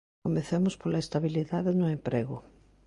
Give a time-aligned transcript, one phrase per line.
[0.25, 2.37] Comecemos pola estabilidade no emprego.